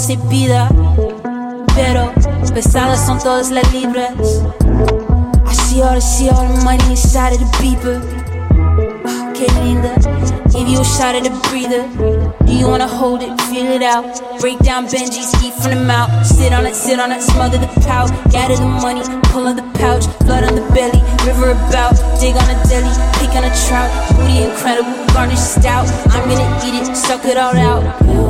Se 0.00 0.16
pida. 0.16 0.68
Pero 1.74 2.12
pesadas 2.54 3.04
son 3.06 3.18
todas 3.18 3.50
las 3.50 3.70
libras. 3.72 4.12
I 5.46 5.54
see 5.54 5.82
all 5.82 5.94
the, 5.94 6.00
see 6.00 6.30
all 6.30 6.46
the 6.46 6.64
money 6.64 6.82
inside 6.90 7.34
of 7.34 7.38
the 7.38 7.50
beeper. 7.58 8.00
Ah, 9.06 9.32
Qué 9.34 9.46
linda. 9.62 9.94
Give 10.50 10.68
you 10.68 10.80
a 10.80 10.84
shot 10.84 11.14
of 11.14 11.22
the 11.24 11.30
breather. 11.48 11.84
Do 12.46 12.52
you 12.52 12.66
wanna 12.66 12.88
hold 12.88 13.22
it, 13.22 13.40
feel 13.42 13.66
it 13.66 13.82
out? 13.82 14.04
Break 14.40 14.58
down 14.60 14.86
Benji's, 14.86 15.32
eat 15.44 15.54
from 15.54 15.70
the 15.70 15.84
mouth. 15.84 16.10
Sit 16.26 16.52
on 16.52 16.66
it, 16.66 16.74
sit 16.74 16.98
on 16.98 17.12
it, 17.12 17.22
smother 17.22 17.58
the 17.58 17.68
pout. 17.86 18.10
Gather 18.30 18.56
the 18.56 18.66
money, 18.66 19.02
pull 19.30 19.46
on 19.46 19.56
the 19.56 19.62
pouch. 19.78 20.04
Blood 20.26 20.44
on 20.44 20.54
the 20.54 20.66
belly, 20.74 21.00
river 21.26 21.50
about. 21.50 21.94
Dig 22.20 22.34
on 22.34 22.48
a 22.48 22.56
deli, 22.68 22.92
pick 23.20 23.36
on 23.36 23.44
a 23.44 23.52
trout. 23.68 23.90
Booty 24.16 24.44
incredible, 24.44 24.92
garnish 25.12 25.38
stout. 25.38 25.86
I'm 26.10 26.28
gonna 26.28 26.48
eat 26.66 26.88
it, 26.88 26.96
suck 26.96 27.24
it 27.26 27.36
all 27.36 27.56
out. 27.56 28.29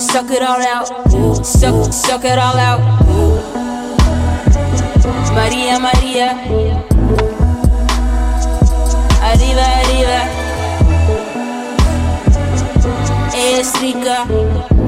Suck 0.00 0.30
it 0.30 0.42
all 0.42 0.62
out. 0.62 0.86
Suck, 1.44 1.92
suck 1.92 2.24
it 2.24 2.38
all 2.38 2.56
out. 2.56 2.80
Maria, 5.34 5.78
Maria. 5.78 6.28
Arriba, 9.20 9.66
arriba. 9.80 10.20
Es 13.34 13.78
rica. 13.82 14.79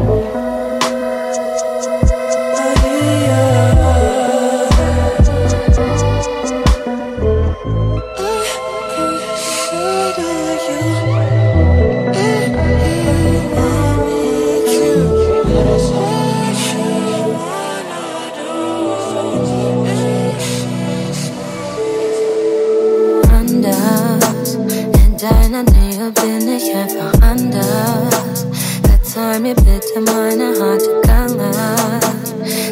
Mir 29.43 29.57
bitte 29.57 30.01
meine 30.07 30.55
harte 30.61 31.01
Gangart. 31.03 32.05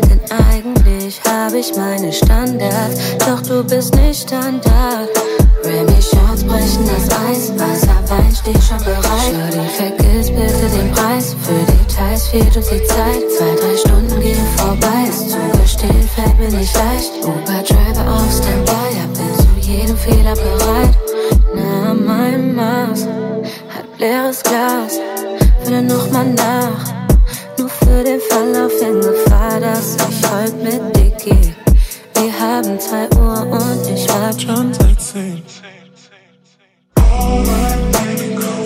Denn 0.08 0.20
eigentlich 0.30 1.20
habe 1.28 1.58
ich 1.58 1.74
meine 1.74 2.12
Standards. 2.12 3.16
Doch 3.18 3.40
du 3.42 3.64
bist 3.64 3.92
nicht 3.96 4.28
Standard. 4.28 5.08
Remy 5.64 6.00
Shots 6.00 6.44
brechen 6.44 6.86
das 6.86 7.10
Eis. 7.26 7.52
Weißer 7.58 7.98
Wein 8.06 8.32
steht 8.32 8.62
schon 8.62 8.78
bereit. 8.84 9.02
Shorty, 9.02 9.68
vergiss 9.76 10.30
bitte 10.30 10.68
den 10.78 10.92
Preis. 10.92 11.34
Für 11.42 11.72
Details 11.72 12.28
fehlt 12.28 12.56
uns 12.56 12.68
die 12.68 12.84
Zeit. 12.84 13.20
Zwei, 13.36 13.52
drei 13.56 13.76
Stunden 13.76 14.20
gehen 14.20 14.46
vorbei. 14.56 15.06
Das 15.08 15.26
Zugestehen 15.28 16.08
fällt 16.14 16.38
mir 16.38 16.56
nicht 16.56 16.76
leicht. 16.76 17.10
Uber 17.24 17.64
Driver 17.64 18.14
auf 18.14 18.30
Standby. 18.30 18.94
Ja, 18.94 19.06
bin 19.08 19.34
zu 19.34 19.68
jedem 19.68 19.96
Fehler 19.96 20.36
bereit. 20.36 20.96
Na, 21.52 21.94
mein 21.94 22.54
Maß 22.54 23.08
hat 23.68 23.98
leeres 23.98 24.40
Glas. 24.44 25.00
Fülle 25.70 25.82
nochmal 25.82 26.26
nach. 26.34 26.84
Nur 27.56 27.68
für 27.68 28.02
den 28.02 28.20
Fall 28.28 28.66
auf 28.66 28.72
in 28.82 29.00
Gefahr, 29.00 29.60
dass 29.60 29.94
ich 29.94 30.28
heute 30.28 30.56
mit 30.56 30.96
dir 30.96 31.10
gehe. 31.12 31.54
Wir 32.14 32.40
haben 32.40 32.80
zwei 32.80 33.08
Uhr 33.16 33.46
und 33.46 33.88
ich 33.88 34.08
war 34.08 34.32
schon 34.36 34.74
seit 34.74 35.00
zehn. 35.00 35.42
Kontakt, 36.96 38.59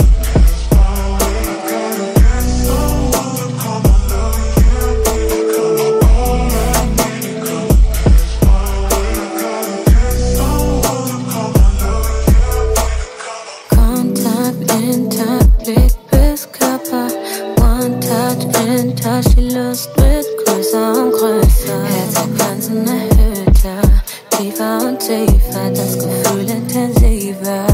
tiefer 25.06 25.70
das 25.70 25.98
Gefühl 25.98 26.48
intensiver. 26.48 27.66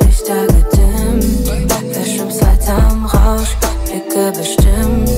Lichter 0.00 0.46
gedimmt, 0.46 1.48
verschwimmst 1.92 2.40
weiter 2.40 2.78
im 2.90 3.04
Rausch, 3.04 3.54
Blicke 3.84 4.32
bestimmt. 4.32 5.10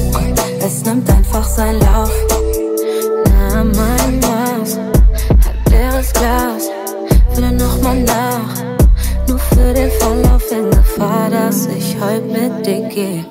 Es 0.59 0.85
nimmt 0.85 1.09
einfach 1.09 1.45
seinen 1.45 1.81
Lauf. 1.81 2.11
Na, 3.27 3.63
mein 3.63 4.19
Maß 4.21 4.79
hat 5.45 5.71
leeres 5.71 6.13
Glas, 6.13 6.69
fülle 7.33 7.53
nochmal 7.53 8.01
nach. 8.03 8.65
Nur 9.29 9.39
für 9.39 9.73
den 9.73 9.91
Verlauf 10.01 10.51
in 10.51 10.69
Gefahr, 10.71 11.31
dass 11.31 11.67
ich 11.67 11.97
heute 12.01 12.27
mit 12.27 12.67
dir 12.67 12.89
gehe. 12.89 13.25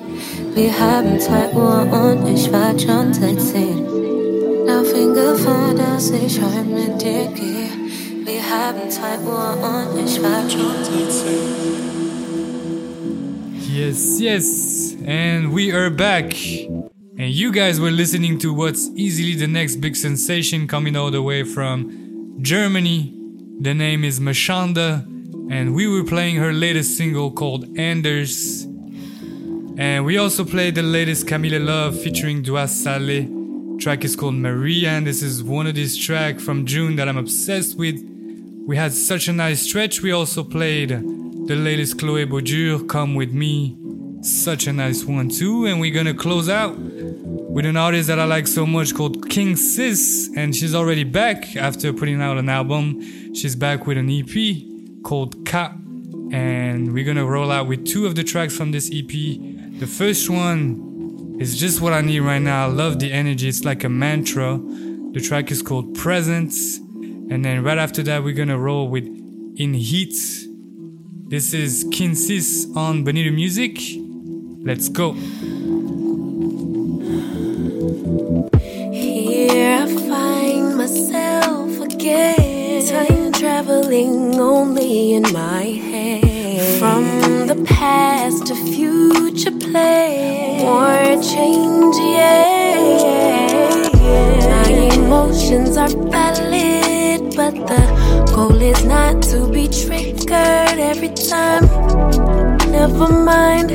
Wir 0.54 0.72
haben 0.80 1.20
zwei 1.20 1.50
Uhr 1.52 1.86
und 1.92 2.34
ich 2.34 2.50
warte 2.50 2.80
schon 2.80 3.12
seit 3.12 3.38
zehn. 3.42 3.84
Lauf 4.66 4.90
in 4.94 5.12
Gefahr, 5.12 5.74
dass 5.76 6.10
ich 6.10 6.40
heute 6.40 6.64
mit 6.64 7.02
dir 7.02 7.26
gehe. 7.34 7.55
Yes, 13.68 14.18
yes, 14.18 14.96
and 15.04 15.52
we 15.52 15.72
are 15.72 15.90
back. 15.90 16.32
And 17.18 17.30
you 17.40 17.52
guys 17.52 17.78
were 17.78 17.90
listening 17.90 18.38
to 18.38 18.54
what's 18.54 18.88
easily 18.96 19.34
the 19.34 19.46
next 19.46 19.76
big 19.76 19.94
sensation 19.94 20.66
coming 20.66 20.96
all 20.96 21.10
the 21.10 21.20
way 21.20 21.42
from 21.44 22.38
Germany. 22.40 23.12
The 23.60 23.74
name 23.74 24.04
is 24.04 24.20
Mashanda, 24.20 25.04
and 25.52 25.74
we 25.74 25.86
were 25.86 26.04
playing 26.04 26.36
her 26.36 26.54
latest 26.54 26.96
single 26.96 27.30
called 27.30 27.66
Anders. 27.78 28.62
And 29.76 30.06
we 30.06 30.16
also 30.16 30.46
played 30.46 30.76
the 30.76 30.82
latest 30.82 31.28
Camille 31.28 31.60
Love 31.60 32.00
featuring 32.00 32.40
Dua 32.40 32.68
Saleh. 32.68 33.28
Track 33.78 34.02
is 34.02 34.16
called 34.16 34.36
Maria, 34.36 34.92
and 34.92 35.06
this 35.06 35.22
is 35.22 35.42
one 35.42 35.66
of 35.66 35.74
these 35.74 35.94
tracks 35.94 36.42
from 36.42 36.64
June 36.64 36.96
that 36.96 37.06
I'm 37.06 37.18
obsessed 37.18 37.76
with. 37.76 38.15
We 38.66 38.76
had 38.76 38.92
such 38.92 39.28
a 39.28 39.32
nice 39.32 39.62
stretch. 39.62 40.02
We 40.02 40.10
also 40.10 40.42
played 40.42 40.88
the 40.88 41.54
latest 41.54 41.98
Chloé 41.98 42.28
Baudure, 42.28 42.88
Come 42.88 43.14
With 43.14 43.32
Me. 43.32 43.76
Such 44.22 44.66
a 44.66 44.72
nice 44.72 45.04
one 45.04 45.28
too. 45.28 45.66
And 45.66 45.80
we're 45.80 45.94
gonna 45.94 46.12
close 46.12 46.48
out 46.48 46.76
with 46.76 47.64
an 47.64 47.76
artist 47.76 48.08
that 48.08 48.18
I 48.18 48.24
like 48.24 48.48
so 48.48 48.66
much 48.66 48.92
called 48.92 49.30
King 49.30 49.54
Sis. 49.54 50.30
And 50.36 50.52
she's 50.52 50.74
already 50.74 51.04
back 51.04 51.54
after 51.54 51.92
putting 51.92 52.20
out 52.20 52.38
an 52.38 52.48
album. 52.48 53.34
She's 53.36 53.54
back 53.54 53.86
with 53.86 53.98
an 53.98 54.10
EP 54.10 55.04
called 55.04 55.46
Ka. 55.46 55.72
And 56.32 56.92
we're 56.92 57.04
gonna 57.04 57.24
roll 57.24 57.52
out 57.52 57.68
with 57.68 57.86
two 57.86 58.04
of 58.04 58.16
the 58.16 58.24
tracks 58.24 58.56
from 58.56 58.72
this 58.72 58.90
EP. 58.92 59.38
The 59.78 59.86
first 59.86 60.28
one 60.28 61.36
is 61.38 61.56
just 61.56 61.80
what 61.80 61.92
I 61.92 62.00
need 62.00 62.18
right 62.18 62.42
now. 62.42 62.64
I 62.64 62.68
love 62.68 62.98
the 62.98 63.12
energy, 63.12 63.46
it's 63.48 63.64
like 63.64 63.84
a 63.84 63.88
mantra. 63.88 64.58
The 65.12 65.20
track 65.20 65.52
is 65.52 65.62
called 65.62 65.94
Presence. 65.94 66.80
And 67.28 67.44
then 67.44 67.64
right 67.64 67.76
after 67.76 68.04
that, 68.04 68.22
we're 68.22 68.34
gonna 68.34 68.56
roll 68.58 68.88
with 68.88 69.04
In 69.04 69.74
Heat. 69.74 70.14
This 71.28 71.52
is 71.52 71.84
King 71.90 72.14
Sis 72.14 72.68
on 72.76 73.02
Bonito 73.02 73.32
Music. 73.32 73.80
Let's 74.62 74.88
go. 74.88 75.12
Here 78.92 79.82
I 79.82 79.86
find 80.08 80.76
myself 80.76 81.80
again. 81.80 82.86
Time 82.86 83.32
traveling 83.32 84.38
only 84.38 85.14
in 85.14 85.22
my 85.32 85.64
head. 85.64 86.78
From 86.78 87.48
the 87.48 87.56
past 87.64 88.46
to 88.46 88.54
future 88.54 89.50
play. 89.50 90.58
More 90.62 91.20
change, 91.20 91.96
yeah. 91.96 92.36
My 94.48 94.70
emotions 94.94 95.76
are 95.76 95.88
balanced 95.88 96.35
the 97.64 98.32
goal 98.34 98.60
is 98.60 98.84
not 98.84 99.22
to 99.30 99.48
be 99.50 99.68
triggered 99.68 100.78
every 100.78 101.08
time. 101.08 101.64
Never 102.70 103.08
mind, 103.08 103.70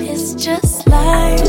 it's 0.00 0.34
just 0.34 0.86
life. 0.88 1.40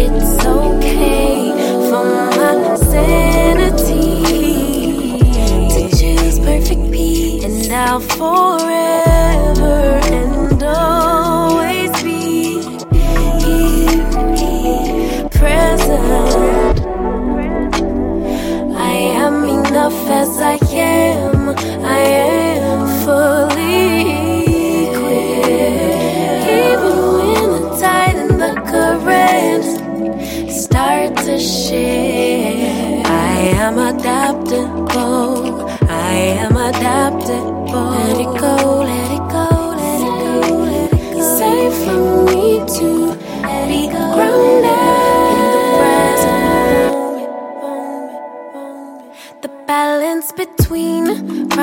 It's 0.00 0.46
okay 0.46 1.52
for 1.90 2.04
my 2.38 2.76
sanity 2.76 4.22
to 5.74 5.96
choose 5.96 6.38
perfect 6.38 6.92
peace, 6.92 7.44
and 7.44 7.68
now 7.68 7.98
forever. 7.98 9.07
felt 20.08 20.36
like 20.40 20.67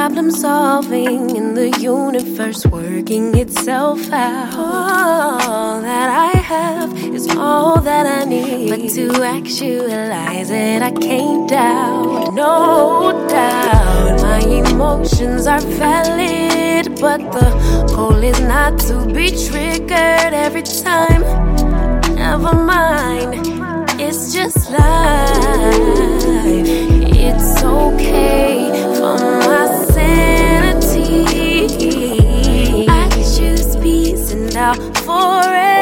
problem 0.06 0.30
solving 0.30 1.36
in 1.36 1.56
the 1.56 1.70
universe 1.80 2.64
working 2.68 3.36
itself 3.36 3.99
out. 4.12 4.53
All 4.53 5.82
that 5.82 6.10
I 6.10 6.38
have 6.38 6.93
is 6.95 7.28
all 7.36 7.82
that 7.82 8.06
I 8.06 8.24
need. 8.24 8.70
But 8.70 8.88
to 8.89 9.24
actualize 9.24 10.51
it, 10.51 10.84
I 10.84 10.91
can't 10.91 11.49
doubt, 11.49 12.36
no 12.36 13.26
doubt. 13.28 14.22
My 14.22 14.41
emotions 14.70 15.47
are 15.47 15.66
valid, 15.82 16.86
but 17.01 17.22
the 17.32 17.49
goal 17.95 18.22
is 18.24 18.39
not 18.41 18.78
to 18.82 19.08
be 19.08 19.32
triggered 19.32 20.34
every 20.45 20.62
time. 20.62 21.22
Never 22.14 22.53
mind, 22.53 23.41
it's 23.99 24.32
just 24.32 24.70
life. 24.70 25.36
It's 27.28 27.64
okay 27.64 28.70
for 28.99 29.18
myself. 29.49 29.85
I 31.78 33.10
choose 33.38 33.76
peace 33.78 34.32
and 34.32 34.54
now 34.54 34.74
forever. 34.94 35.75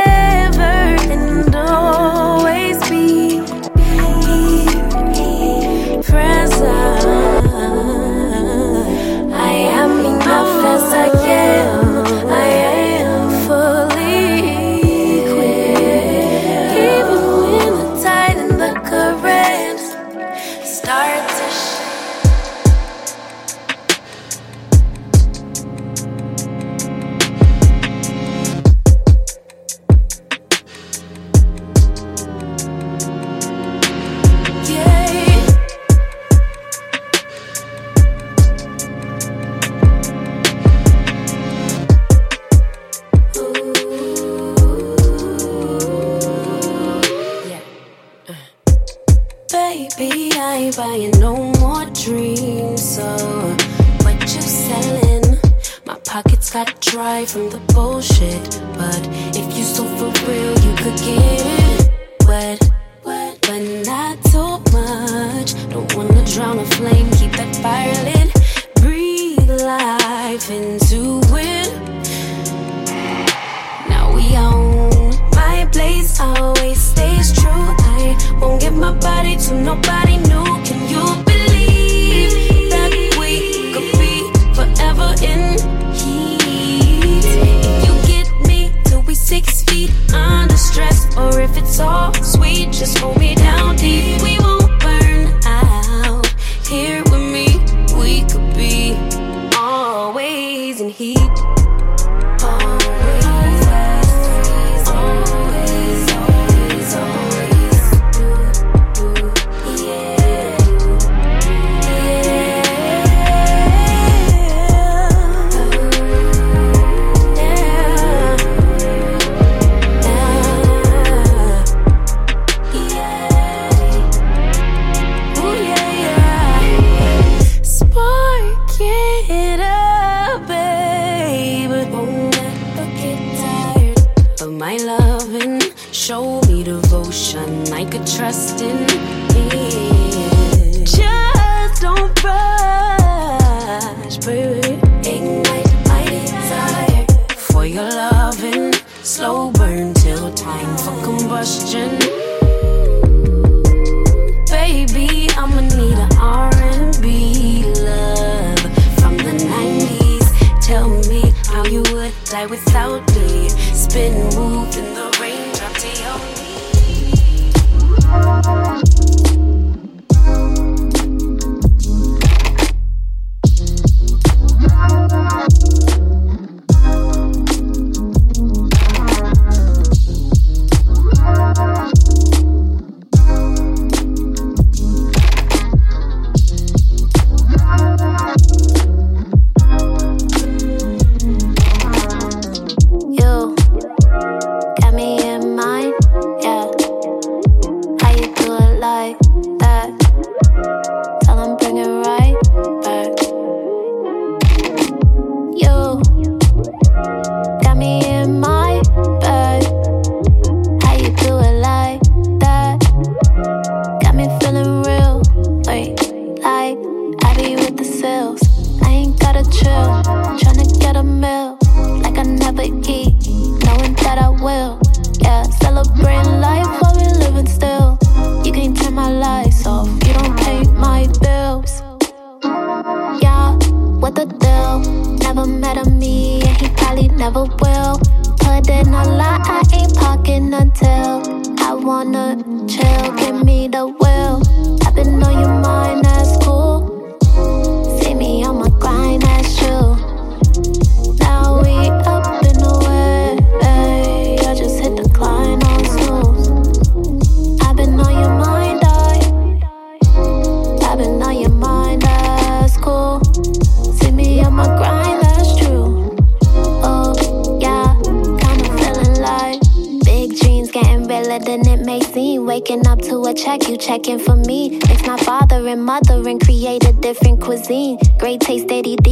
straight 278.39 278.67
taste 278.67 278.71
ADD. 278.71 279.07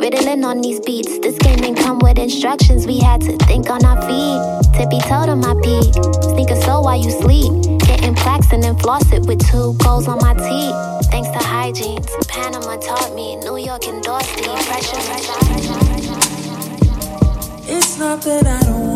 Riddling 0.00 0.44
on 0.44 0.60
these 0.60 0.80
beats, 0.80 1.18
this 1.20 1.38
game 1.38 1.56
didn't 1.56 1.76
come 1.76 1.98
with 2.00 2.18
instructions. 2.18 2.86
We 2.86 2.98
had 2.98 3.20
to 3.22 3.36
think 3.46 3.70
on 3.70 3.84
our 3.84 4.00
feet. 4.02 4.40
Tippy 4.74 4.98
toe 5.08 5.26
to 5.26 5.36
my 5.36 5.54
peak, 5.62 5.94
sneaker 6.22 6.56
so 6.62 6.80
while 6.80 7.00
you 7.00 7.10
sleep. 7.10 7.52
Getting 7.86 8.14
plaques 8.14 8.52
and 8.52 8.62
then 8.62 8.76
floss 8.78 9.10
it 9.12 9.26
with 9.26 9.40
two 9.48 9.74
goals 9.78 10.08
on 10.08 10.18
my 10.18 10.34
teeth. 10.34 11.10
Thanks 11.10 11.28
to 11.30 11.38
hygiene, 11.38 12.02
Panama 12.28 12.76
taught 12.76 13.14
me. 13.14 13.36
New 13.36 13.56
York 13.56 13.86
endorsed 13.86 14.36
me. 14.36 14.44
Pressure, 14.44 14.96
pressure, 14.96 15.32
pressure. 15.46 16.12
It's 17.64 17.98
not 17.98 18.22
that 18.22 18.46
I 18.46 18.60
don't 18.64 18.91